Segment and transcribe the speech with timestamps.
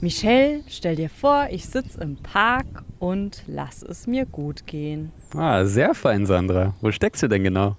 [0.00, 2.66] Michelle, stell dir vor, ich sitze im Park
[2.98, 5.10] und lass es mir gut gehen.
[5.34, 6.74] Ah, sehr fein, Sandra.
[6.80, 7.76] Wo steckst du denn genau?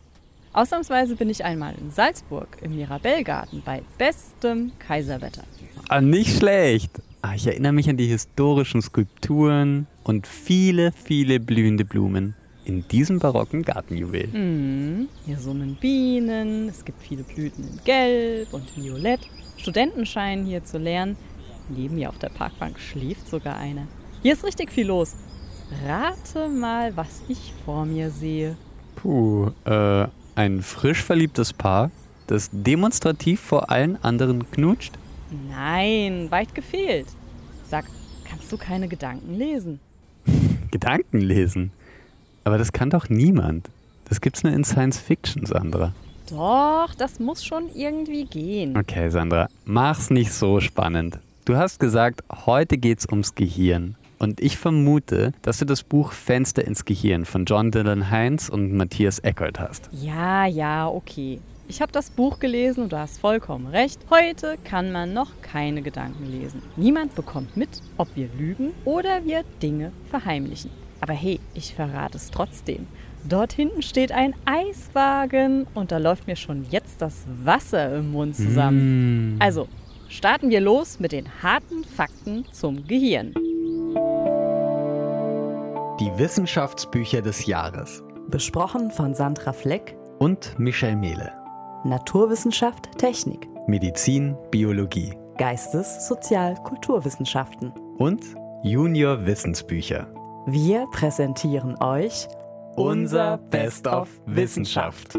[0.53, 5.43] Ausnahmsweise bin ich einmal in Salzburg im Mirabellgarten bei bestem Kaiserwetter.
[5.89, 6.91] Ah, nicht schlecht.
[7.21, 13.19] Ah, ich erinnere mich an die historischen Skulpturen und viele, viele blühende Blumen in diesem
[13.19, 14.27] barocken Gartenjuwel.
[14.27, 15.07] Mhm.
[15.25, 19.21] Hier summen Bienen, es gibt viele Blüten in Gelb und Violett.
[19.57, 21.15] Studenten scheinen hier zu lernen.
[21.69, 23.87] Neben mir auf der Parkbank schläft sogar eine.
[24.21, 25.15] Hier ist richtig viel los.
[25.85, 28.55] Rate mal, was ich vor mir sehe.
[28.95, 31.91] Puh, äh, ein frisch verliebtes Paar,
[32.27, 34.93] das demonstrativ vor allen anderen knutscht?
[35.49, 37.07] Nein, weit gefehlt.
[37.69, 37.85] Sag,
[38.23, 39.79] kannst du keine Gedanken lesen?
[40.71, 41.71] Gedanken lesen?
[42.43, 43.69] Aber das kann doch niemand.
[44.05, 45.93] Das gibt's nur in Science Fiction, Sandra.
[46.29, 48.77] Doch, das muss schon irgendwie gehen.
[48.77, 51.19] Okay, Sandra, mach's nicht so spannend.
[51.47, 53.95] Du hast gesagt, heute geht's ums Gehirn.
[54.19, 58.73] Und ich vermute, dass du das Buch Fenster ins Gehirn von John Dylan Heinz und
[58.73, 59.89] Matthias Eckert hast.
[59.93, 61.39] Ja, ja, okay.
[61.69, 63.97] Ich habe das Buch gelesen und du hast vollkommen recht.
[64.09, 66.61] Heute kann man noch keine Gedanken lesen.
[66.75, 70.71] Niemand bekommt mit, ob wir lügen oder wir Dinge verheimlichen.
[70.99, 72.87] Aber hey, ich verrate es trotzdem.
[73.23, 78.35] Dort hinten steht ein Eiswagen und da läuft mir schon jetzt das Wasser im Mund
[78.35, 79.35] zusammen.
[79.37, 79.41] Mm.
[79.41, 79.69] Also,
[80.09, 83.33] starten wir los mit den harten Fakten zum Gehirn.
[85.99, 88.03] Die Wissenschaftsbücher des Jahres.
[88.29, 91.31] Besprochen von Sandra Fleck, Und Michel Mehle.
[91.83, 95.13] Naturwissenschaft, Technik, Medizin, Biologie.
[95.37, 97.71] Geistes-, Sozial-, Kulturwissenschaften.
[97.97, 98.23] Und
[98.63, 100.07] Junior Wissensbücher.
[100.47, 102.27] Wir präsentieren euch
[102.75, 105.17] Unser Best of Wissenschaft.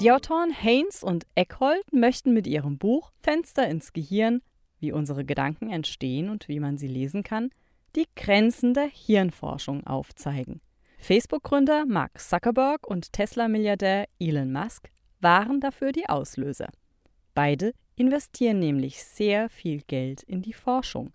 [0.00, 4.40] Die Autoren Haynes und Eckhold möchten mit ihrem Buch Fenster ins Gehirn,
[4.78, 7.50] wie unsere Gedanken entstehen und wie man sie lesen kann,
[7.96, 10.62] die Grenzen der Hirnforschung aufzeigen.
[11.00, 14.88] Facebook-Gründer Mark Zuckerberg und Tesla-Milliardär Elon Musk
[15.20, 16.70] waren dafür die Auslöser.
[17.34, 21.12] Beide investieren nämlich sehr viel Geld in die Forschung.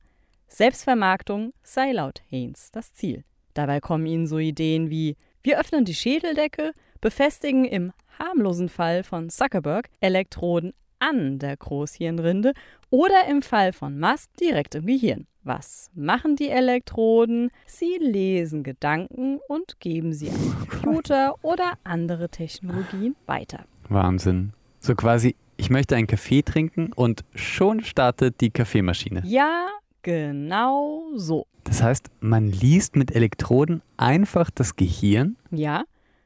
[0.48, 3.24] Selbstvermarktung sei laut Haynes das Ziel.
[3.56, 9.30] Dabei kommen ihnen so Ideen wie wir öffnen die Schädeldecke, befestigen im harmlosen Fall von
[9.30, 12.54] Zuckerberg Elektroden an der Großhirnrinde
[12.90, 15.28] oder im Fall von Musk direkt im Gehirn.
[15.44, 17.52] Was machen die Elektroden?
[17.68, 23.66] Sie lesen Gedanken und geben sie an Computer oder andere Technologien weiter.
[23.88, 24.54] Wahnsinn.
[24.80, 29.22] So quasi, ich möchte einen Kaffee trinken und schon startet die Kaffeemaschine.
[29.26, 29.68] Ja,
[30.02, 31.46] genau so.
[31.64, 35.36] Das heißt, man liest mit Elektroden einfach das Gehirn?
[35.52, 35.84] Ja,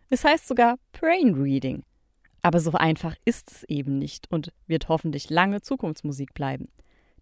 [0.10, 1.84] es heißt sogar Brain Reading.
[2.42, 6.70] Aber so einfach ist es eben nicht und wird hoffentlich lange Zukunftsmusik bleiben.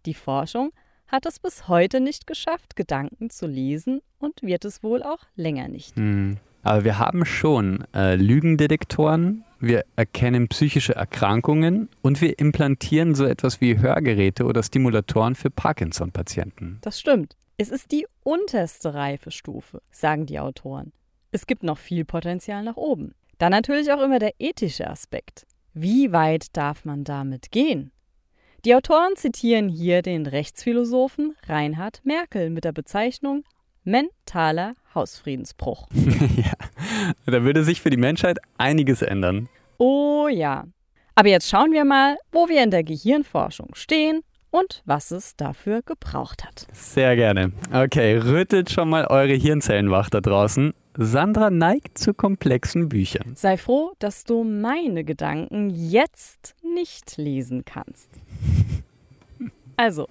[0.05, 0.71] Die Forschung
[1.07, 5.67] hat es bis heute nicht geschafft, Gedanken zu lesen und wird es wohl auch länger
[5.67, 5.95] nicht.
[5.95, 6.37] Hm.
[6.63, 13.61] Aber wir haben schon äh, Lügendetektoren, wir erkennen psychische Erkrankungen und wir implantieren so etwas
[13.61, 16.79] wie Hörgeräte oder Stimulatoren für Parkinson-Patienten.
[16.81, 17.37] Das stimmt.
[17.57, 20.91] Es ist die unterste Reifestufe, sagen die Autoren.
[21.31, 23.13] Es gibt noch viel Potenzial nach oben.
[23.37, 25.45] Dann natürlich auch immer der ethische Aspekt.
[25.73, 27.91] Wie weit darf man damit gehen?
[28.65, 33.43] Die Autoren zitieren hier den Rechtsphilosophen Reinhard Merkel mit der Bezeichnung
[33.83, 35.87] mentaler Hausfriedensbruch.
[36.35, 36.53] ja,
[37.25, 39.47] da würde sich für die Menschheit einiges ändern.
[39.77, 40.65] Oh ja.
[41.15, 45.81] Aber jetzt schauen wir mal, wo wir in der Gehirnforschung stehen und was es dafür
[45.81, 46.67] gebraucht hat.
[46.73, 47.51] Sehr gerne.
[47.71, 50.73] Okay, rüttelt schon mal eure Hirnzellen wach da draußen.
[50.99, 53.35] Sandra neigt zu komplexen Büchern.
[53.35, 58.09] Sei froh, dass du meine Gedanken jetzt nicht lesen kannst.
[59.79, 60.07] Also,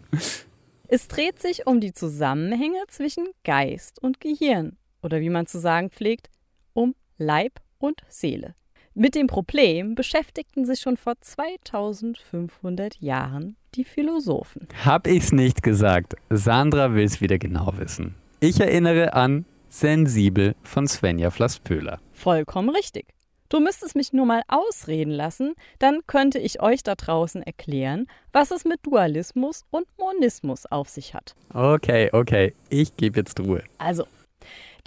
[0.87, 5.91] es dreht sich um die Zusammenhänge zwischen Geist und Gehirn oder wie man zu sagen
[5.91, 6.31] pflegt,
[6.73, 8.55] um Leib und Seele.
[8.95, 14.69] Mit dem Problem beschäftigten sich schon vor 2500 Jahren die Philosophen.
[14.85, 16.15] Hab ich's nicht gesagt.
[16.31, 18.15] Sandra will's wieder genau wissen.
[18.39, 22.01] Ich erinnere an Sensibel von Svenja Flass-Pöhler.
[22.13, 23.07] Vollkommen richtig.
[23.49, 28.51] Du müsstest mich nur mal ausreden lassen, dann könnte ich euch da draußen erklären, was
[28.51, 31.37] es mit Dualismus und Monismus auf sich hat.
[31.55, 33.63] Okay, okay, ich gebe jetzt Ruhe.
[33.79, 34.05] Also,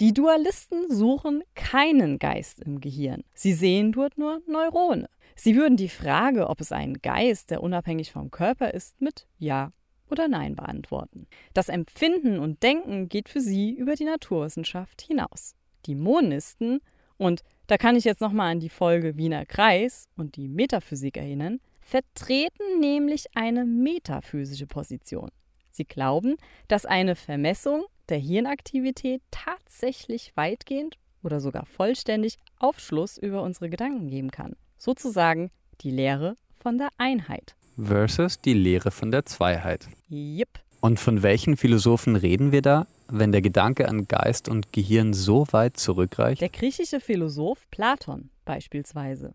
[0.00, 3.24] die Dualisten suchen keinen Geist im Gehirn.
[3.32, 5.08] Sie sehen dort nur Neurone.
[5.36, 9.72] Sie würden die Frage, ob es einen Geist, der unabhängig vom Körper ist, mit Ja
[10.10, 11.26] oder Nein beantworten.
[11.54, 15.54] Das Empfinden und Denken geht für sie über die Naturwissenschaft hinaus.
[15.86, 16.80] Die Monisten,
[17.16, 21.60] und da kann ich jetzt nochmal an die Folge Wiener Kreis und die Metaphysik erinnern,
[21.80, 25.30] vertreten nämlich eine metaphysische Position.
[25.70, 26.36] Sie glauben,
[26.68, 34.30] dass eine Vermessung der Hirnaktivität tatsächlich weitgehend oder sogar vollständig Aufschluss über unsere Gedanken geben
[34.30, 34.56] kann.
[34.78, 37.54] Sozusagen die Lehre von der Einheit.
[37.82, 39.88] Versus die Lehre von der Zweiheit.
[40.08, 40.60] Jep.
[40.80, 45.46] Und von welchen Philosophen reden wir da, wenn der Gedanke an Geist und Gehirn so
[45.50, 46.42] weit zurückreicht?
[46.42, 49.34] Der griechische Philosoph Platon beispielsweise.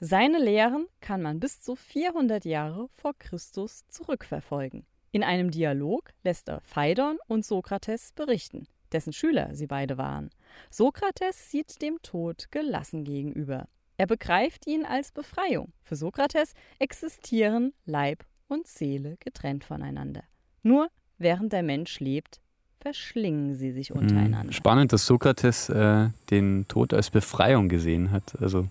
[0.00, 4.86] Seine Lehren kann man bis zu 400 Jahre vor Christus zurückverfolgen.
[5.12, 10.30] In einem Dialog lässt er Phaidon und Sokrates berichten, dessen Schüler sie beide waren.
[10.70, 13.68] Sokrates sieht dem Tod gelassen gegenüber.
[13.96, 15.72] Er begreift ihn als Befreiung.
[15.82, 20.24] Für Sokrates existieren Leib und Seele getrennt voneinander.
[20.62, 20.88] Nur
[21.18, 22.40] während der Mensch lebt,
[22.80, 24.52] verschlingen sie sich untereinander.
[24.52, 28.38] Spannend, dass Sokrates äh, den Tod als Befreiung gesehen hat.
[28.42, 28.68] Also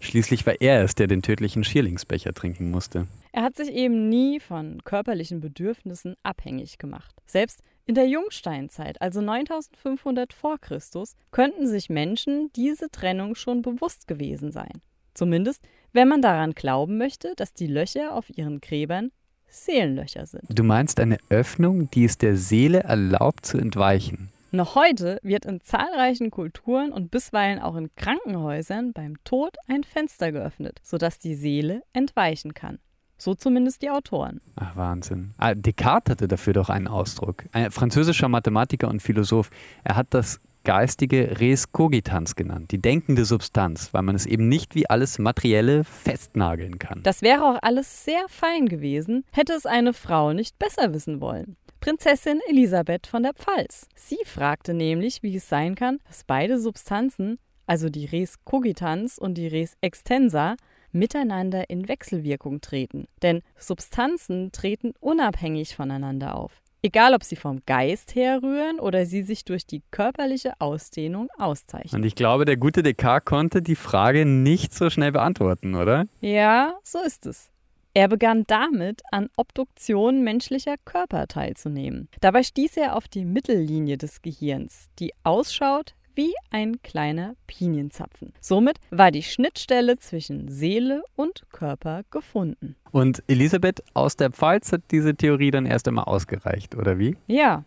[0.00, 3.06] schließlich war er es, der den tödlichen Schierlingsbecher trinken musste.
[3.30, 7.14] Er hat sich eben nie von körperlichen Bedürfnissen abhängig gemacht.
[7.26, 14.06] Selbst in der Jungsteinzeit, also 9500 vor Christus, könnten sich Menschen diese Trennung schon bewusst
[14.06, 14.80] gewesen sein.
[15.14, 15.62] Zumindest,
[15.92, 19.10] wenn man daran glauben möchte, dass die Löcher auf ihren Gräbern
[19.48, 20.44] Seelenlöcher sind.
[20.48, 24.30] Du meinst eine Öffnung, die es der Seele erlaubt zu entweichen?
[24.50, 30.30] Noch heute wird in zahlreichen Kulturen und bisweilen auch in Krankenhäusern beim Tod ein Fenster
[30.30, 32.78] geöffnet, sodass die Seele entweichen kann.
[33.22, 34.40] So zumindest die Autoren.
[34.56, 35.32] Ach, Wahnsinn.
[35.38, 37.44] Ah, Descartes hatte dafür doch einen Ausdruck.
[37.52, 39.50] Ein französischer Mathematiker und Philosoph.
[39.84, 44.74] Er hat das geistige Res cogitans genannt, die denkende Substanz, weil man es eben nicht
[44.74, 47.04] wie alles Materielle festnageln kann.
[47.04, 51.56] Das wäre auch alles sehr fein gewesen, hätte es eine Frau nicht besser wissen wollen.
[51.78, 53.86] Prinzessin Elisabeth von der Pfalz.
[53.94, 59.34] Sie fragte nämlich, wie es sein kann, dass beide Substanzen, also die Res cogitans und
[59.34, 60.56] die Res extensa,
[60.92, 63.06] miteinander in Wechselwirkung treten.
[63.22, 69.44] Denn Substanzen treten unabhängig voneinander auf egal ob sie vom Geist herrühren oder sie sich
[69.44, 72.02] durch die körperliche Ausdehnung auszeichnen.
[72.02, 76.06] Und ich glaube, der gute Descartes konnte die Frage nicht so schnell beantworten, oder?
[76.20, 77.50] Ja, so ist es.
[77.94, 82.08] Er begann damit, an Obduktionen menschlicher Körper teilzunehmen.
[82.20, 88.32] Dabei stieß er auf die Mittellinie des Gehirns, die ausschaut wie ein kleiner Pinienzapfen.
[88.40, 92.76] Somit war die Schnittstelle zwischen Seele und Körper gefunden.
[92.90, 97.16] Und Elisabeth aus der Pfalz hat diese Theorie dann erst einmal ausgereicht, oder wie?
[97.26, 97.64] Ja.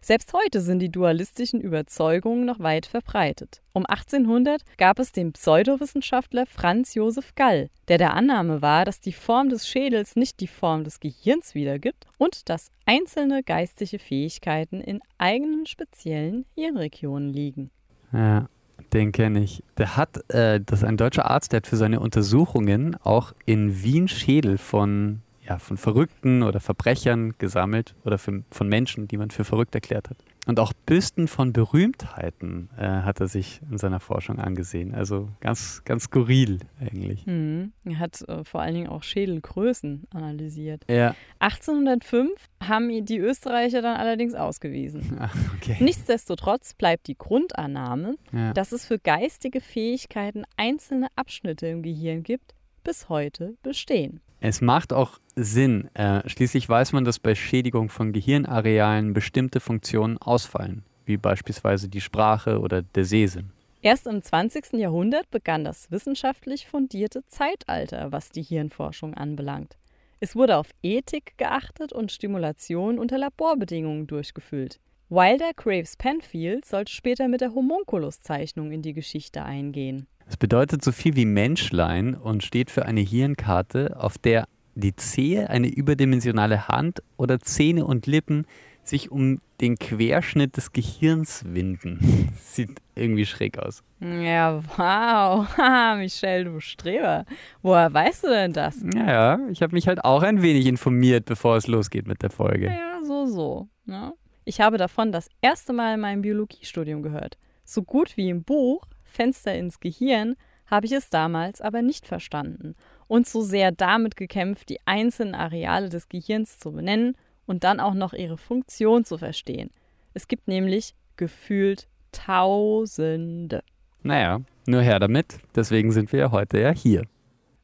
[0.00, 3.62] Selbst heute sind die dualistischen Überzeugungen noch weit verbreitet.
[3.72, 9.12] Um 1800 gab es den Pseudowissenschaftler Franz Josef Gall, der der Annahme war, dass die
[9.12, 15.00] Form des Schädels nicht die Form des Gehirns wiedergibt und dass einzelne geistige Fähigkeiten in
[15.18, 17.70] eigenen speziellen Hirnregionen liegen.
[18.12, 18.48] Ja,
[18.92, 19.62] den kenne ich.
[19.78, 23.82] Der hat, äh, das ist ein deutscher Arzt, der hat für seine Untersuchungen auch in
[23.82, 29.30] Wien Schädel von, ja, von Verrückten oder Verbrechern gesammelt oder für, von Menschen, die man
[29.30, 30.16] für verrückt erklärt hat.
[30.46, 34.92] Und auch Büsten von Berühmtheiten äh, hat er sich in seiner Forschung angesehen.
[34.94, 37.26] Also ganz, ganz skurril eigentlich.
[37.26, 37.72] Mhm.
[37.84, 40.84] Er hat äh, vor allen Dingen auch Schädelgrößen analysiert.
[40.90, 41.14] Ja.
[41.38, 42.30] 1805
[42.62, 45.16] haben die Österreicher dann allerdings ausgewiesen.
[45.20, 45.76] Ach, okay.
[45.80, 48.52] Nichtsdestotrotz bleibt die Grundannahme, Ja.
[48.52, 54.20] dass es für geistige Fähigkeiten einzelne Abschnitte im Gehirn gibt, bis heute bestehen.
[54.40, 55.88] Es macht auch Sinn.
[55.94, 62.00] Äh, schließlich weiß man, dass bei Schädigung von Gehirnarealen bestimmte Funktionen ausfallen, wie beispielsweise die
[62.00, 63.52] Sprache oder der Sehsinn.
[63.82, 64.74] Erst im 20.
[64.74, 69.76] Jahrhundert begann das wissenschaftlich fundierte Zeitalter, was die Hirnforschung anbelangt.
[70.20, 74.78] Es wurde auf Ethik geachtet und Stimulation unter Laborbedingungen durchgeführt.
[75.12, 80.06] Wilder Graves Penfield sollte später mit der Homunculus-Zeichnung in die Geschichte eingehen.
[80.26, 85.50] Es bedeutet so viel wie Menschlein und steht für eine Hirnkarte, auf der die Zehe,
[85.50, 88.46] eine überdimensionale Hand oder Zähne und Lippen
[88.84, 92.30] sich um den Querschnitt des Gehirns winden.
[92.40, 93.82] Sieht irgendwie schräg aus.
[94.00, 95.46] Ja, wow.
[95.98, 97.26] Michelle, du Streber.
[97.60, 98.82] Woher weißt du denn das?
[98.94, 102.68] Ja, ich habe mich halt auch ein wenig informiert, bevor es losgeht mit der Folge.
[102.68, 103.68] Ja, so, so.
[103.84, 104.14] Ja.
[104.44, 107.38] Ich habe davon das erste Mal in meinem Biologiestudium gehört.
[107.64, 110.34] So gut wie im Buch Fenster ins Gehirn
[110.66, 112.74] habe ich es damals aber nicht verstanden
[113.06, 117.14] und so sehr damit gekämpft, die einzelnen Areale des Gehirns zu benennen
[117.46, 119.70] und dann auch noch ihre Funktion zu verstehen.
[120.14, 123.62] Es gibt nämlich gefühlt Tausende.
[124.02, 125.38] Naja, nur her damit.
[125.54, 127.06] Deswegen sind wir ja heute ja hier.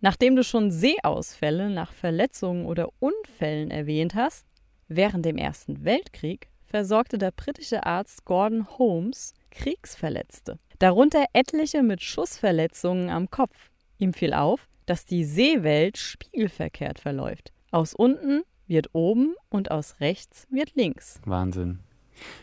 [0.00, 4.46] Nachdem du schon Sehausfälle nach Verletzungen oder Unfällen erwähnt hast,
[4.86, 13.10] während dem Ersten Weltkrieg versorgte der britische Arzt Gordon Holmes Kriegsverletzte, darunter etliche mit Schussverletzungen
[13.10, 13.56] am Kopf.
[13.98, 17.52] Ihm fiel auf, dass die Sehwelt spiegelverkehrt verläuft.
[17.70, 21.20] Aus unten wird oben und aus rechts wird links.
[21.24, 21.80] Wahnsinn.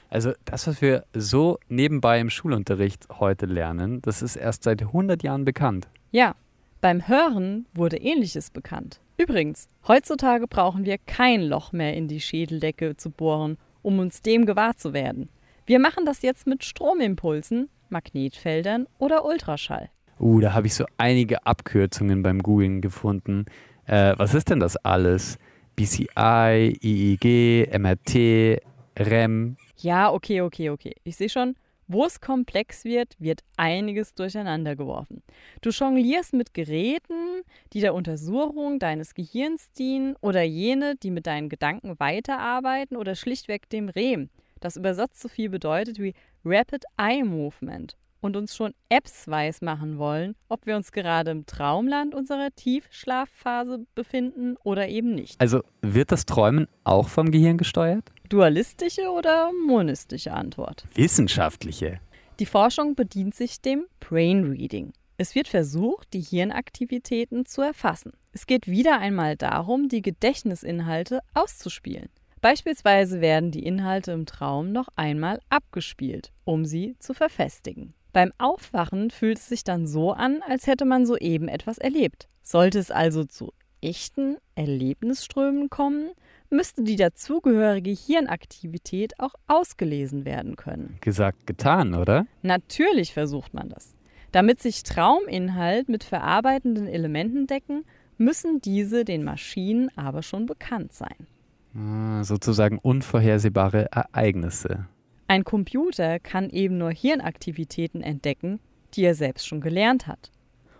[0.10, 5.24] Also das, was wir so nebenbei im Schulunterricht heute lernen, das ist erst seit 100
[5.24, 5.89] Jahren bekannt.
[6.12, 6.36] Ja,
[6.82, 9.00] beim Hören wurde ähnliches bekannt.
[9.17, 14.46] Übrigens, heutzutage brauchen wir kein Loch mehr in die Schädeldecke zu bohren, um uns dem
[14.46, 15.30] gewahr zu werden.
[15.65, 19.89] Wir machen das jetzt mit Stromimpulsen, Magnetfeldern oder Ultraschall.
[20.20, 23.46] Uh, da habe ich so einige Abkürzungen beim Googlen gefunden.
[23.86, 25.38] Äh, was ist denn das alles?
[25.75, 28.62] BCI, EEG, MRT,
[28.98, 29.58] REM.
[29.77, 30.96] Ja, okay, okay, okay.
[31.04, 31.56] Ich sehe schon,
[31.88, 35.22] wo es komplex wird, wird einiges durcheinander geworfen.
[35.62, 37.42] Du jonglierst mit Geräten,
[37.74, 43.70] die der Untersuchung deines Gehirns dienen oder jene, die mit deinen Gedanken weiterarbeiten oder schlichtweg
[43.70, 46.13] dem REM, das übersetzt so viel bedeutet wie
[46.44, 52.15] Rapid Eye Movement und uns schon Apps weismachen wollen, ob wir uns gerade im Traumland
[52.15, 55.39] unserer Tiefschlafphase befinden oder eben nicht.
[55.39, 58.12] Also wird das Träumen auch vom Gehirn gesteuert?
[58.27, 60.86] Dualistische oder monistische Antwort?
[60.96, 62.00] Wissenschaftliche.
[62.39, 64.91] Die Forschung bedient sich dem Brain Reading.
[65.17, 68.12] Es wird versucht, die Hirnaktivitäten zu erfassen.
[68.34, 72.10] Es geht wieder einmal darum, die Gedächtnisinhalte auszuspielen.
[72.41, 77.94] Beispielsweise werden die Inhalte im Traum noch einmal abgespielt, um sie zu verfestigen.
[78.15, 82.29] Beim Aufwachen fühlt es sich dann so an, als hätte man soeben etwas erlebt.
[82.43, 86.12] Sollte es also zu echten Erlebnisströmen kommen,
[86.50, 90.98] müsste die dazugehörige Hirnaktivität auch ausgelesen werden können.
[91.01, 92.25] Gesagt, getan, oder?
[92.41, 93.93] Natürlich versucht man das.
[94.31, 97.84] Damit sich Trauminhalt mit verarbeitenden Elementen decken,
[98.17, 101.27] müssen diese den Maschinen aber schon bekannt sein.
[101.75, 104.88] Ah, sozusagen unvorhersehbare Ereignisse.
[105.27, 108.60] Ein Computer kann eben nur Hirnaktivitäten entdecken,
[108.94, 110.32] die er selbst schon gelernt hat.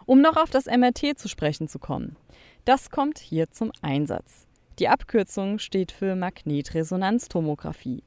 [0.06, 2.16] Um noch auf das MRT zu sprechen zu kommen.
[2.64, 4.46] Das kommt hier zum Einsatz.
[4.78, 8.04] Die Abkürzung steht für Magnetresonanztomographie.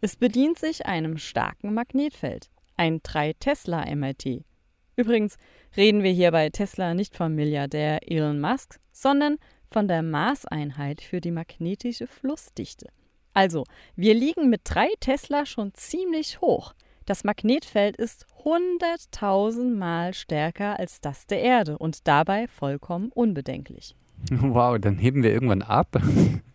[0.00, 4.44] Es bedient sich einem starken Magnetfeld, ein 3-Tesla-MRT.
[4.96, 5.36] Übrigens
[5.76, 9.36] reden wir hier bei Tesla nicht vom Milliardär Elon Musk, sondern
[9.70, 12.88] von der Maßeinheit für die magnetische Flussdichte.
[13.34, 13.64] Also,
[13.96, 16.74] wir liegen mit 3 Tesla schon ziemlich hoch.
[17.06, 23.96] Das Magnetfeld ist 100.000 Mal stärker als das der Erde und dabei vollkommen unbedenklich.
[24.30, 26.00] Wow, dann heben wir irgendwann ab.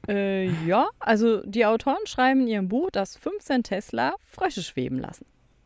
[0.10, 5.26] Äh, ja, also die Autoren schreiben in ihrem Buch, dass 15 Tesla Frösche schweben lassen.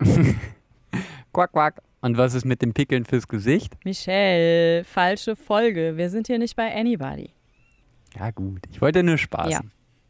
[1.32, 1.80] quack, quack.
[2.00, 3.72] Und was ist mit dem Pickeln fürs Gesicht?
[3.84, 5.96] Michelle, falsche Folge.
[5.96, 7.30] Wir sind hier nicht bei Anybody.
[8.18, 8.62] Ja, gut.
[8.72, 9.52] Ich wollte nur spaßen.
[9.52, 9.60] Ja.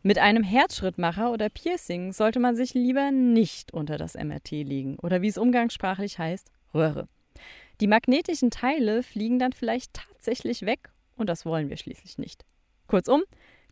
[0.04, 5.22] Mit einem Herzschrittmacher oder Piercing sollte man sich lieber nicht unter das MRT legen oder
[5.22, 7.06] wie es umgangssprachlich heißt, Röhre.
[7.80, 12.44] Die magnetischen Teile fliegen dann vielleicht tatsächlich weg und das wollen wir schließlich nicht.
[12.88, 13.22] Kurzum,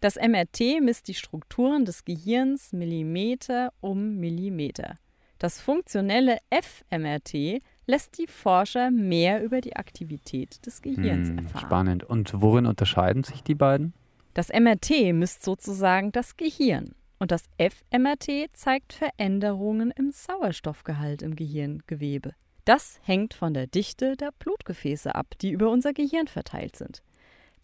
[0.01, 4.99] das MRT misst die Strukturen des Gehirns Millimeter um Millimeter.
[5.39, 11.61] Das funktionelle fMRT lässt die Forscher mehr über die Aktivität des Gehirns hm, erfahren.
[11.61, 12.05] Spannend.
[12.05, 13.95] Und worin unterscheiden sich die beiden?
[14.35, 22.35] Das MRT misst sozusagen das Gehirn und das fMRT zeigt Veränderungen im Sauerstoffgehalt im Gehirngewebe.
[22.65, 27.03] Das hängt von der Dichte der Blutgefäße ab, die über unser Gehirn verteilt sind.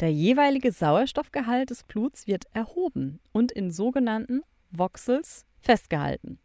[0.00, 6.38] Der jeweilige Sauerstoffgehalt des Bluts wird erhoben und in sogenannten Voxels festgehalten.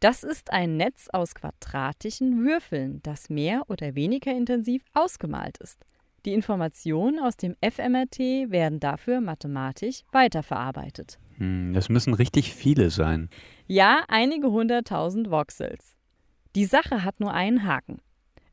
[0.00, 5.84] Das ist ein Netz aus quadratischen Würfeln, das mehr oder weniger intensiv ausgemalt ist.
[6.26, 11.20] Die Informationen aus dem fMRT werden dafür mathematisch weiterverarbeitet.
[11.38, 13.30] Hm, das müssen richtig viele sein.
[13.68, 15.96] Ja, einige hunderttausend Voxels.
[16.56, 18.00] Die Sache hat nur einen Haken.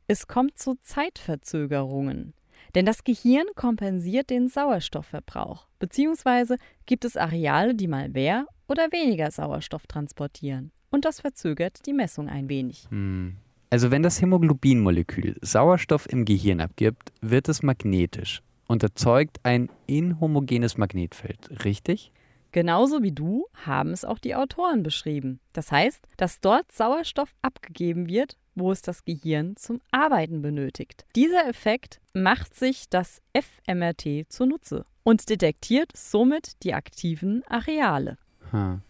[0.06, 2.34] Es kommt zu Zeitverzögerungen.
[2.76, 9.32] Denn das Gehirn kompensiert den Sauerstoffverbrauch, beziehungsweise gibt es Areale, die mal mehr oder weniger
[9.32, 10.70] Sauerstoff transportieren.
[10.90, 12.86] Und das verzögert die Messung ein wenig.
[12.90, 13.36] Hm.
[13.74, 20.78] Also wenn das Hämoglobinmolekül Sauerstoff im Gehirn abgibt, wird es magnetisch und erzeugt ein inhomogenes
[20.78, 22.12] Magnetfeld, richtig?
[22.52, 25.40] Genauso wie du haben es auch die Autoren beschrieben.
[25.54, 31.04] Das heißt, dass dort Sauerstoff abgegeben wird, wo es das Gehirn zum Arbeiten benötigt.
[31.16, 38.18] Dieser Effekt macht sich das fMRT zunutze und detektiert somit die aktiven Areale.
[38.52, 38.82] Hm.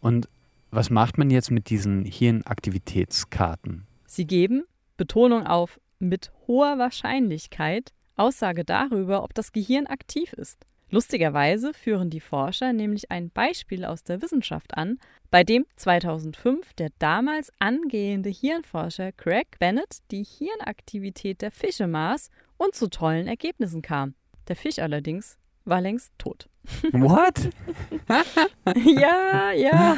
[0.00, 0.28] Und
[0.70, 3.86] was macht man jetzt mit diesen Hirnaktivitätskarten?
[4.14, 4.64] Sie geben,
[4.96, 10.66] Betonung auf mit hoher Wahrscheinlichkeit, Aussage darüber, ob das Gehirn aktiv ist.
[10.90, 14.98] Lustigerweise führen die Forscher nämlich ein Beispiel aus der Wissenschaft an,
[15.30, 22.76] bei dem 2005 der damals angehende Hirnforscher Craig Bennett die Hirnaktivität der Fische maß und
[22.76, 24.14] zu tollen Ergebnissen kam.
[24.46, 26.48] Der Fisch allerdings war längst tot.
[26.92, 27.50] What?
[28.84, 29.96] ja, ja.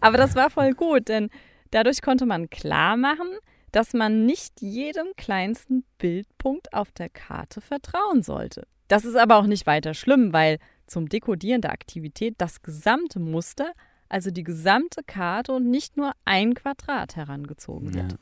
[0.00, 1.30] Aber das war voll gut, denn
[1.72, 3.28] dadurch konnte man klar machen,
[3.72, 8.66] dass man nicht jedem kleinsten Bildpunkt auf der Karte vertrauen sollte.
[8.88, 13.72] Das ist aber auch nicht weiter schlimm, weil zum Dekodieren der Aktivität das gesamte Muster,
[14.10, 18.12] also die gesamte Karte und nicht nur ein Quadrat herangezogen wird.
[18.12, 18.18] Ja.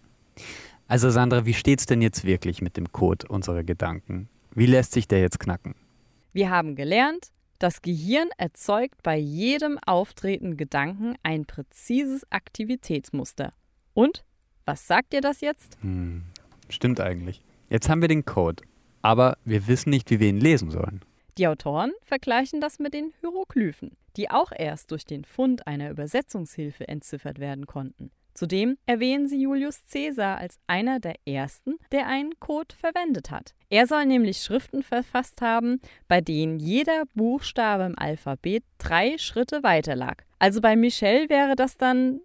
[0.86, 4.28] Also Sandra, wie steht's denn jetzt wirklich mit dem Code unserer Gedanken?
[4.54, 5.74] Wie lässt sich der jetzt knacken?
[6.32, 13.52] Wir haben gelernt, das Gehirn erzeugt bei jedem auftretenden Gedanken ein präzises Aktivitätsmuster.
[13.92, 14.24] Und
[14.64, 15.76] was sagt dir das jetzt?
[15.82, 16.22] Hm,
[16.70, 17.42] stimmt eigentlich.
[17.68, 18.62] Jetzt haben wir den Code,
[19.02, 21.02] aber wir wissen nicht, wie wir ihn lesen sollen.
[21.36, 26.88] Die Autoren vergleichen das mit den Hieroglyphen, die auch erst durch den Fund einer Übersetzungshilfe
[26.88, 28.10] entziffert werden konnten.
[28.34, 33.54] Zudem erwähnen sie Julius Caesar als einer der ersten, der einen Code verwendet hat.
[33.68, 39.94] Er soll nämlich Schriften verfasst haben, bei denen jeder Buchstabe im Alphabet drei Schritte weiter
[39.94, 40.24] lag.
[40.38, 42.20] Also bei Michel wäre das dann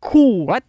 [0.00, 0.46] Q.
[0.46, 0.64] What?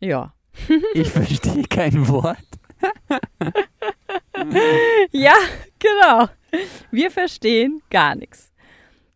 [0.00, 0.34] Ja.
[0.94, 2.36] Ich verstehe kein Wort.
[5.12, 5.34] ja,
[5.78, 6.28] genau.
[6.90, 8.52] Wir verstehen gar nichts.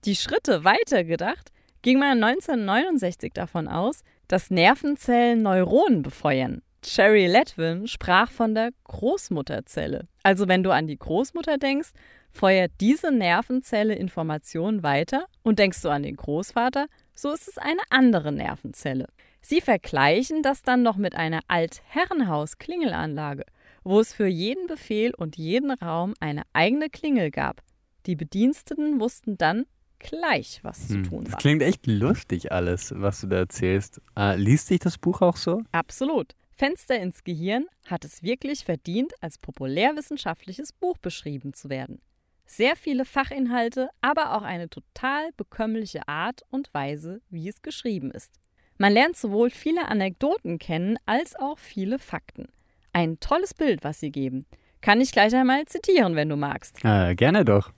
[0.04, 1.52] Die Schritte weitergedacht
[1.84, 6.62] ging man 1969 davon aus, dass Nervenzellen Neuronen befeuern.
[6.82, 10.08] Sherry Letwin sprach von der Großmutterzelle.
[10.22, 11.90] Also wenn du an die Großmutter denkst,
[12.30, 17.82] feuert diese Nervenzelle Informationen weiter und denkst du an den Großvater, so ist es eine
[17.90, 19.08] andere Nervenzelle.
[19.42, 23.44] Sie vergleichen das dann noch mit einer Altherrenhaus-Klingelanlage,
[23.82, 27.60] wo es für jeden Befehl und jeden Raum eine eigene Klingel gab.
[28.06, 29.66] Die Bediensteten wussten dann
[30.04, 31.40] gleich, was zu Hm, tun Das war.
[31.40, 34.00] klingt echt lustig alles, was du da erzählst.
[34.16, 35.62] Äh, liest sich das Buch auch so?
[35.72, 36.34] Absolut.
[36.56, 42.00] Fenster ins Gehirn hat es wirklich verdient, als populärwissenschaftliches Buch beschrieben zu werden.
[42.46, 48.30] Sehr viele Fachinhalte, aber auch eine total bekömmliche Art und Weise, wie es geschrieben ist.
[48.78, 52.48] Man lernt sowohl viele Anekdoten kennen als auch viele Fakten.
[52.92, 54.46] Ein tolles Bild, was sie geben.
[54.80, 56.84] Kann ich gleich einmal zitieren, wenn du magst.
[56.84, 57.72] Äh, gerne doch.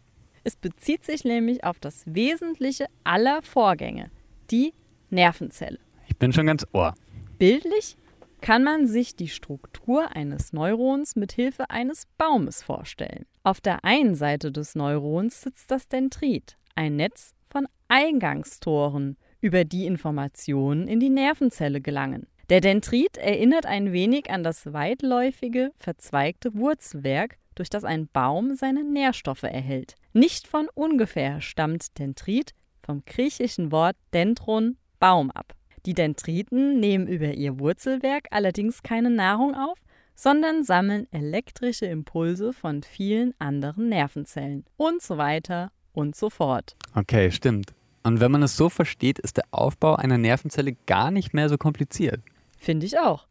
[0.47, 4.13] Es bezieht sich nämlich auf das Wesentliche aller Vorgänge,
[4.53, 4.75] die
[5.11, 5.81] Nervenzelle.
[6.07, 6.95] Ich bin schon ganz ohr.
[7.37, 7.97] Bildlich
[8.43, 13.27] kann man sich die Struktur eines Neurons mit Hilfe eines Baumes vorstellen.
[13.43, 19.85] Auf der einen Seite des Neurons sitzt das Dendrit, ein Netz von Eingangstoren, über die
[19.85, 22.29] Informationen in die Nervenzelle gelangen.
[22.51, 28.85] Der Dendrit erinnert ein wenig an das weitläufige, verzweigte Wurzelwerk, durch das ein Baum seine
[28.85, 29.97] Nährstoffe erhält.
[30.13, 35.55] Nicht von ungefähr stammt Dendrit vom griechischen Wort Dendron Baum ab.
[35.85, 39.79] Die Dendriten nehmen über ihr Wurzelwerk allerdings keine Nahrung auf,
[40.15, 46.77] sondern sammeln elektrische Impulse von vielen anderen Nervenzellen und so weiter und so fort.
[46.95, 47.75] Okay, stimmt.
[48.03, 51.59] Und wenn man es so versteht, ist der Aufbau einer Nervenzelle gar nicht mehr so
[51.59, 52.21] kompliziert.
[52.57, 53.27] Finde ich auch.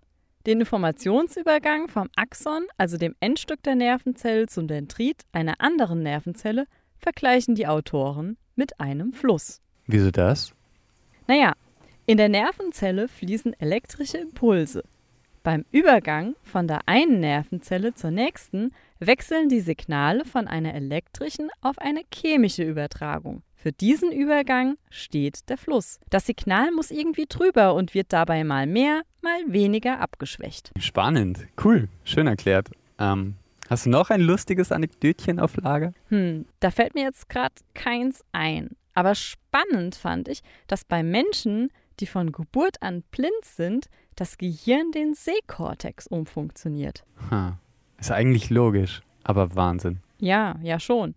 [0.45, 6.67] Den Informationsübergang vom Axon, also dem Endstück der Nervenzelle, zum Dendrit, einer anderen Nervenzelle,
[6.99, 9.59] vergleichen die Autoren mit einem Fluss.
[9.87, 10.53] Wieso das?
[11.27, 11.53] Naja,
[12.05, 14.83] in der Nervenzelle fließen elektrische Impulse.
[15.41, 21.79] Beim Übergang von der einen Nervenzelle zur nächsten wechseln die Signale von einer elektrischen auf
[21.79, 23.41] eine chemische Übertragung.
[23.65, 25.99] Für diesen Übergang steht der Fluss.
[26.11, 30.71] Das Signal muss irgendwie drüber und wird dabei mal mehr, mal weniger abgeschwächt.
[30.77, 31.47] Spannend.
[31.63, 31.89] Cool.
[32.03, 32.69] Schön erklärt.
[32.99, 33.33] Ähm,
[33.67, 35.93] hast du noch ein lustiges Anekdötchen auf Lager?
[36.09, 38.75] Hm, da fällt mir jetzt gerade keins ein.
[38.93, 44.91] Aber spannend fand ich, dass bei Menschen, die von Geburt an blind sind, das Gehirn
[44.91, 47.03] den Sehkortex umfunktioniert.
[47.31, 47.57] Ha.
[47.97, 50.01] Ist eigentlich logisch, aber Wahnsinn.
[50.19, 51.15] Ja, ja schon.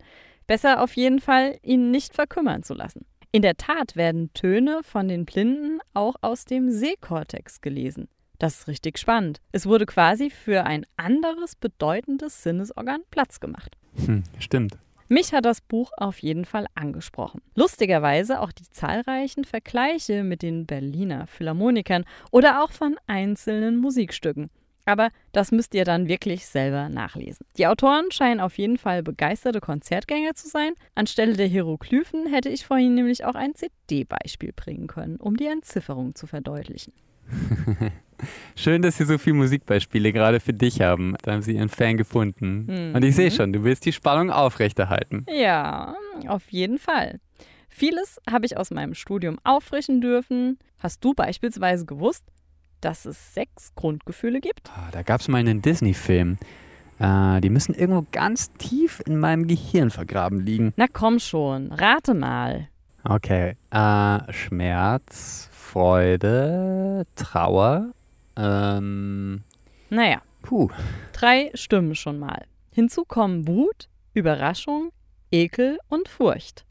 [0.49, 3.05] Besser auf jeden Fall, ihn nicht verkümmern zu lassen.
[3.31, 8.09] In der Tat werden Töne von den Blinden auch aus dem Sehkortex gelesen.
[8.39, 9.43] Das ist richtig spannend.
[9.53, 13.77] Es wurde quasi für ein anderes bedeutendes Sinnesorgan Platz gemacht.
[14.07, 14.79] Hm, stimmt.
[15.09, 17.43] Mich hat das Buch auf jeden Fall angesprochen.
[17.55, 24.49] Lustigerweise auch die zahlreichen Vergleiche mit den Berliner Philharmonikern oder auch von einzelnen Musikstücken.
[24.88, 27.44] Aber das müsst ihr dann wirklich selber nachlesen.
[27.59, 30.72] Die Autoren scheinen auf jeden Fall begeisterte Konzertgänger zu sein.
[30.94, 36.14] Anstelle der Hieroglyphen hätte ich vorhin nämlich auch ein CD-Beispiel bringen können, um die Entzifferung
[36.14, 36.94] zu verdeutlichen.
[38.57, 41.16] Schön, dass Sie so viele Musikbeispiele gerade für dich haben.
[41.20, 42.64] Da haben Sie Ihren Fan gefunden.
[42.66, 42.94] Mhm.
[42.94, 45.27] Und ich sehe schon, du willst die Spannung aufrechterhalten.
[45.29, 45.96] Ja,
[46.29, 47.20] auf jeden Fall.
[47.68, 50.59] Vieles habe ich aus meinem Studium auffrischen dürfen.
[50.79, 52.24] Hast du beispielsweise gewusst,
[52.81, 54.71] dass es sechs Grundgefühle gibt?
[54.75, 56.38] Ah, da gab es mal einen Disney-Film.
[56.99, 60.73] Äh, die müssen irgendwo ganz tief in meinem Gehirn vergraben liegen.
[60.77, 62.69] Na komm schon, rate mal.
[63.05, 63.55] Okay.
[63.71, 67.93] Äh, Schmerz, Freude, Trauer.
[68.37, 69.43] Ähm,
[69.91, 70.71] Naja, puh.
[71.12, 72.45] drei stimmen schon mal.
[72.73, 74.91] Hinzu kommen Wut, Überraschung,
[75.31, 76.64] Ekel und Furcht.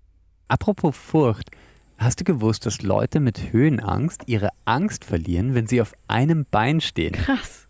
[0.50, 1.50] Apropos Furcht.
[1.98, 6.80] Hast du gewusst, dass Leute mit Höhenangst ihre Angst verlieren, wenn sie auf einem Bein
[6.80, 7.14] stehen?
[7.14, 7.68] Krass.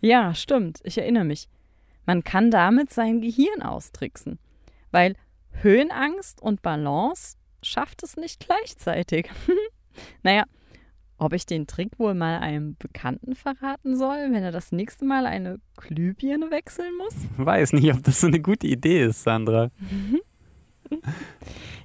[0.00, 1.48] Ja, stimmt, ich erinnere mich.
[2.04, 4.38] Man kann damit sein Gehirn austricksen,
[4.90, 5.14] weil
[5.52, 9.30] Höhenangst und Balance schafft es nicht gleichzeitig.
[10.22, 10.44] naja,
[11.16, 15.24] ob ich den Trick wohl mal einem Bekannten verraten soll, wenn er das nächste Mal
[15.24, 17.14] eine Glühbirne wechseln muss?
[17.38, 19.70] Weiß nicht, ob das so eine gute Idee ist, Sandra.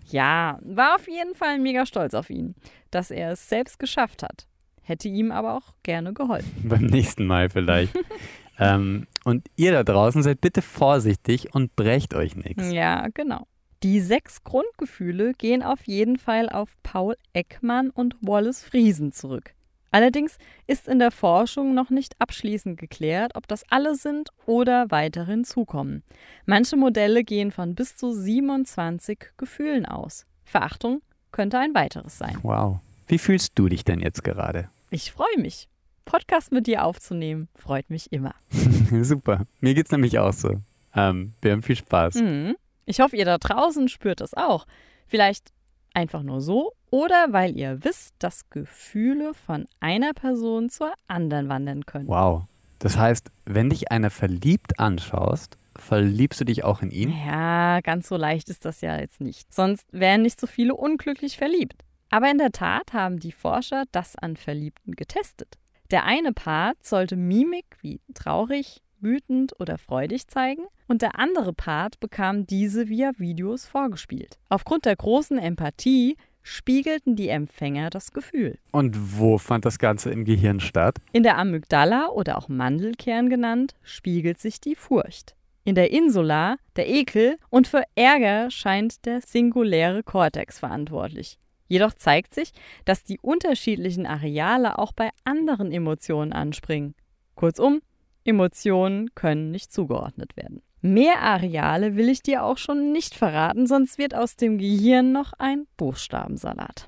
[0.09, 2.55] Ja, war auf jeden Fall mega stolz auf ihn,
[2.91, 4.47] dass er es selbst geschafft hat.
[4.81, 6.51] Hätte ihm aber auch gerne geholfen.
[6.69, 7.93] Beim nächsten Mal vielleicht.
[8.59, 12.71] ähm, und ihr da draußen seid bitte vorsichtig und brecht euch nichts.
[12.71, 13.47] Ja, genau.
[13.83, 19.53] Die sechs Grundgefühle gehen auf jeden Fall auf Paul Ekman und Wallace Friesen zurück.
[19.91, 25.25] Allerdings ist in der Forschung noch nicht abschließend geklärt, ob das alle sind oder weitere
[25.25, 26.03] hinzukommen.
[26.45, 30.25] Manche Modelle gehen von bis zu 27 Gefühlen aus.
[30.43, 32.37] Verachtung könnte ein weiteres sein.
[32.41, 32.79] Wow.
[33.07, 34.69] Wie fühlst du dich denn jetzt gerade?
[34.89, 35.69] Ich freue mich.
[36.05, 38.33] Podcast mit dir aufzunehmen, freut mich immer.
[39.01, 39.45] Super.
[39.59, 40.55] Mir geht's nämlich auch so.
[40.95, 42.15] Ähm, wir haben viel Spaß.
[42.15, 42.55] Mhm.
[42.85, 44.65] Ich hoffe, ihr da draußen spürt es auch.
[45.07, 45.51] Vielleicht
[45.93, 51.85] einfach nur so oder weil ihr wisst, dass Gefühle von einer Person zur anderen wandern
[51.85, 52.07] können.
[52.07, 52.43] Wow.
[52.79, 57.13] Das heißt, wenn dich einer verliebt anschaust, verliebst du dich auch in ihn?
[57.25, 59.53] Ja, ganz so leicht ist das ja jetzt nicht.
[59.53, 61.83] Sonst wären nicht so viele unglücklich verliebt.
[62.09, 65.57] Aber in der Tat haben die Forscher das an Verliebten getestet.
[65.91, 71.99] Der eine Part sollte Mimik wie traurig, wütend oder freudig zeigen und der andere Part
[71.99, 74.37] bekam diese via Videos vorgespielt.
[74.49, 76.17] Aufgrund der großen Empathie
[76.47, 78.57] spiegelten die Empfänger das Gefühl.
[78.71, 80.97] Und wo fand das Ganze im Gehirn statt?
[81.11, 85.35] In der Amygdala oder auch Mandelkern genannt, spiegelt sich die Furcht.
[85.65, 91.37] In der Insula der Ekel und für Ärger scheint der singuläre Kortex verantwortlich.
[91.67, 92.53] Jedoch zeigt sich,
[92.85, 96.95] dass die unterschiedlichen Areale auch bei anderen Emotionen anspringen.
[97.35, 97.81] Kurzum,
[98.23, 100.61] Emotionen können nicht zugeordnet werden.
[100.87, 105.33] Mehr Areale will ich dir auch schon nicht verraten, sonst wird aus dem Gehirn noch
[105.37, 106.87] ein Buchstabensalat.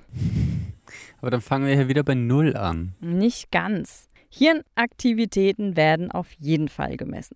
[1.20, 2.94] Aber dann fangen wir hier wieder bei Null an.
[3.02, 4.08] Nicht ganz.
[4.30, 7.36] Hirnaktivitäten werden auf jeden Fall gemessen.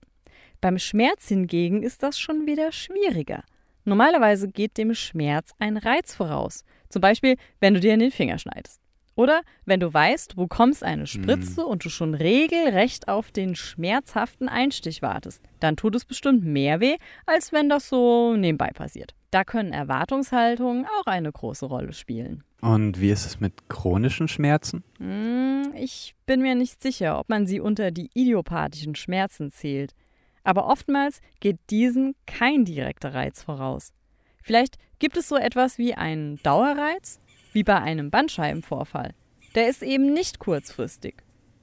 [0.61, 3.43] Beim Schmerz hingegen ist das schon wieder schwieriger.
[3.83, 6.63] Normalerweise geht dem Schmerz ein Reiz voraus.
[6.87, 8.79] Zum Beispiel, wenn du dir in den Finger schneidest.
[9.15, 11.67] Oder wenn du weißt, du bekommst eine Spritze Hm.
[11.67, 16.97] und du schon regelrecht auf den schmerzhaften Einstich wartest, dann tut es bestimmt mehr weh,
[17.25, 19.13] als wenn das so nebenbei passiert.
[19.31, 22.43] Da können Erwartungshaltungen auch eine große Rolle spielen.
[22.61, 24.83] Und wie ist es mit chronischen Schmerzen?
[24.97, 29.93] Hm, ich bin mir nicht sicher, ob man sie unter die idiopathischen Schmerzen zählt.
[30.43, 33.91] Aber oftmals geht diesen kein direkter Reiz voraus.
[34.41, 37.19] Vielleicht gibt es so etwas wie einen Dauerreiz,
[37.53, 39.13] wie bei einem Bandscheibenvorfall.
[39.55, 41.15] Der ist eben nicht kurzfristig.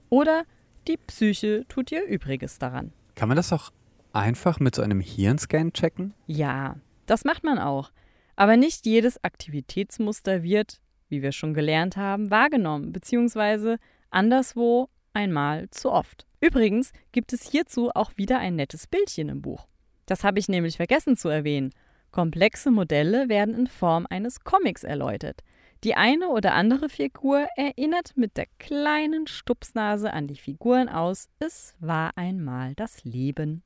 [0.08, 0.44] Oder
[0.88, 2.92] die Psyche tut ihr Übriges daran.
[3.14, 3.70] Kann man das auch
[4.12, 6.14] einfach mit so einem Hirnscan checken?
[6.26, 6.76] Ja,
[7.06, 7.90] das macht man auch.
[8.36, 13.78] Aber nicht jedes Aktivitätsmuster wird, wie wir schon gelernt haben, wahrgenommen, beziehungsweise
[14.10, 16.26] anderswo einmal zu oft.
[16.40, 19.66] Übrigens gibt es hierzu auch wieder ein nettes Bildchen im Buch.
[20.06, 21.70] Das habe ich nämlich vergessen zu erwähnen.
[22.10, 25.42] Komplexe Modelle werden in Form eines Comics erläutert.
[25.82, 31.74] Die eine oder andere Figur erinnert mit der kleinen Stupsnase an die Figuren aus Es
[31.80, 33.62] war einmal das Leben.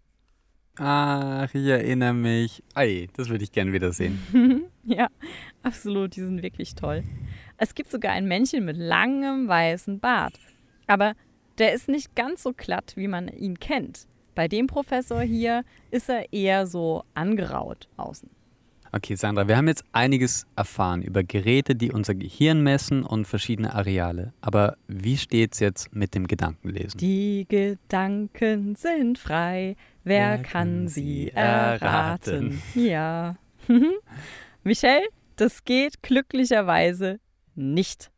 [0.77, 2.63] Ach, ich erinnere mich.
[2.75, 4.21] Ei, das würde ich gern wiedersehen.
[4.87, 5.09] Ja,
[5.63, 7.05] absolut, die sind wirklich toll.
[7.57, 10.35] Es gibt sogar ein Männchen mit langem weißen Bart.
[10.87, 11.15] Aber
[11.57, 14.07] der ist nicht ganz so glatt, wie man ihn kennt.
[14.35, 18.29] Bei dem Professor hier ist er eher so angeraut außen.
[18.95, 23.75] Okay, Sandra, wir haben jetzt einiges erfahren über Geräte, die unser Gehirn messen und verschiedene
[23.75, 24.33] Areale.
[24.41, 26.97] Aber wie steht's jetzt mit dem Gedankenlesen?
[26.99, 32.63] Die Gedanken sind frei, wer, Wer kann sie sie erraten?
[32.77, 33.35] Ja.
[34.63, 37.19] Michelle, das geht glücklicherweise
[37.57, 38.13] nicht.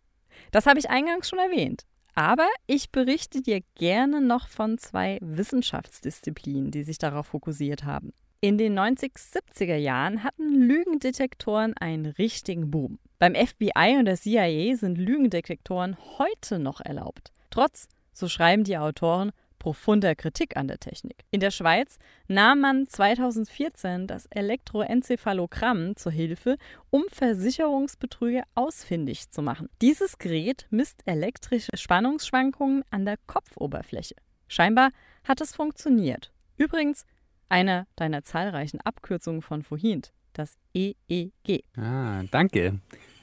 [0.50, 1.86] Das habe ich eingangs schon erwähnt.
[2.14, 8.12] Aber ich berichte dir gerne noch von zwei Wissenschaftsdisziplinen, die sich darauf fokussiert haben.
[8.40, 12.98] In den 90-70er Jahren hatten Lügendetektoren einen richtigen Boom.
[13.18, 17.32] Beim FBI und der CIA sind Lügendetektoren heute noch erlaubt.
[17.48, 21.24] Trotz, so schreiben die Autoren, profunder Kritik an der Technik.
[21.30, 26.56] In der Schweiz nahm man 2014 das Elektroenzephalogramm zur Hilfe,
[26.90, 29.70] um Versicherungsbetrüger ausfindig zu machen.
[29.80, 34.14] Dieses Gerät misst elektrische Spannungsschwankungen an der Kopfoberfläche.
[34.46, 34.90] Scheinbar
[35.24, 36.32] hat es funktioniert.
[36.58, 37.06] Übrigens,
[37.48, 41.64] eine deiner zahlreichen Abkürzungen von vorhin, das EEG.
[41.76, 42.80] Ah, danke.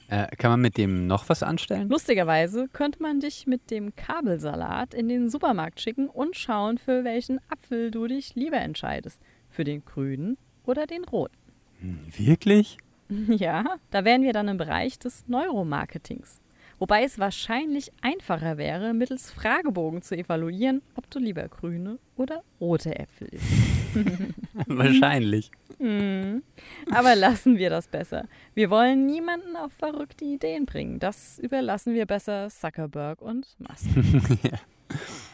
[0.08, 1.88] Äh, kann man mit dem noch was anstellen?
[1.88, 7.40] Lustigerweise könnte man dich mit dem Kabelsalat in den Supermarkt schicken und schauen, für welchen
[7.48, 9.20] Apfel du dich lieber entscheidest.
[9.48, 11.36] Für den grünen oder den roten.
[11.80, 12.78] Hm, wirklich?
[13.28, 16.40] Ja, da wären wir dann im Bereich des Neuromarketings.
[16.78, 22.98] Wobei es wahrscheinlich einfacher wäre, mittels Fragebogen zu evaluieren, ob du lieber grüne oder rote
[22.98, 23.46] Äpfel isst.
[24.66, 25.50] wahrscheinlich.
[25.78, 26.38] Mm.
[26.90, 28.26] Aber lassen wir das besser.
[28.54, 30.98] Wir wollen niemanden auf verrückte Ideen bringen.
[30.98, 34.42] Das überlassen wir besser Zuckerberg und Musk.
[34.42, 34.58] ja.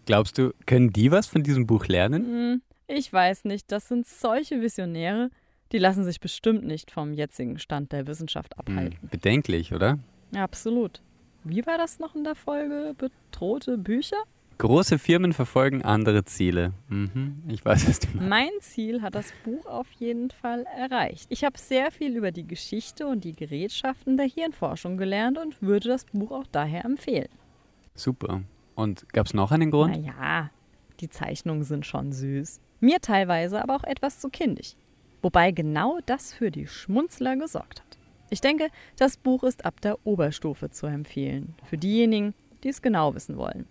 [0.07, 2.53] Glaubst du, können die was von diesem Buch lernen?
[2.53, 3.71] Mm, ich weiß nicht.
[3.73, 5.31] Das sind solche Visionäre,
[5.73, 8.99] die lassen sich bestimmt nicht vom jetzigen Stand der Wissenschaft abhalten.
[9.01, 9.99] Hm, bedenklich, oder?
[10.35, 11.01] Absolut.
[11.45, 12.95] Wie war das noch in der Folge?
[12.97, 14.17] Bedrohte Bücher?
[14.59, 16.75] Große Firmen verfolgen andere Ziele.
[16.89, 18.29] Mhm, ich weiß, was du meinst.
[18.29, 21.27] Mein Ziel hat das Buch auf jeden Fall erreicht.
[21.31, 25.89] Ich habe sehr viel über die Geschichte und die Gerätschaften der Hirnforschung gelernt und würde
[25.89, 27.31] das Buch auch daher empfehlen.
[27.95, 28.43] Super.
[28.75, 29.97] Und gab es noch einen Grund?
[29.97, 30.51] Naja,
[31.01, 32.61] die Zeichnungen sind schon süß.
[32.81, 34.75] Mir teilweise aber auch etwas zu kindisch.
[35.23, 37.90] Wobei genau das für die Schmunzler gesorgt hat.
[38.33, 41.55] Ich denke, das Buch ist ab der Oberstufe zu empfehlen.
[41.69, 43.67] Für diejenigen, die es genau wissen wollen.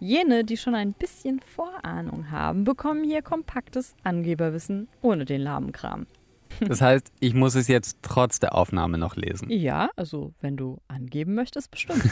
[0.00, 6.06] Jene, die schon ein bisschen Vorahnung haben, bekommen hier kompaktes Angeberwissen ohne den lahmen Kram.
[6.60, 9.48] Das heißt, ich muss es jetzt trotz der Aufnahme noch lesen.
[9.50, 12.04] Ja, also wenn du angeben möchtest, bestimmt.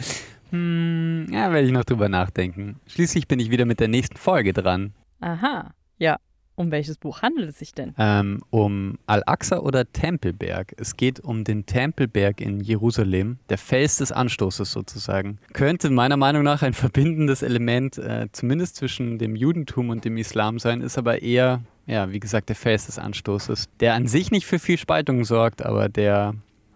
[0.50, 2.80] hm, ja, werde ich noch drüber nachdenken.
[2.86, 4.94] Schließlich bin ich wieder mit der nächsten Folge dran.
[5.20, 6.16] Aha, ja.
[6.60, 7.94] Um welches Buch handelt es sich denn?
[7.96, 10.74] Ähm, um Al-Aqsa oder Tempelberg.
[10.76, 15.38] Es geht um den Tempelberg in Jerusalem, der Fels des Anstoßes sozusagen.
[15.54, 20.58] Könnte meiner Meinung nach ein verbindendes Element äh, zumindest zwischen dem Judentum und dem Islam
[20.58, 24.44] sein, ist aber eher, ja, wie gesagt, der Fels des Anstoßes, der an sich nicht
[24.44, 26.34] für viel Spaltung sorgt, aber der,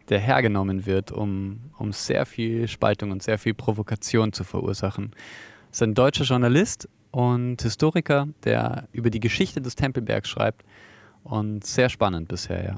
[0.09, 5.11] der hergenommen wird, um, um sehr viel Spaltung und sehr viel Provokation zu verursachen.
[5.69, 10.65] Das ist ein deutscher Journalist und Historiker, der über die Geschichte des Tempelbergs schreibt.
[11.23, 12.77] Und sehr spannend bisher, ja.